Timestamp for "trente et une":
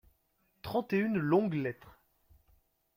0.63-1.19